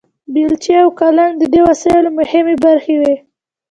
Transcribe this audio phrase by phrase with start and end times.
[0.33, 3.15] بیلچې او کلنګ د دې وسایلو مهمې برخې وې.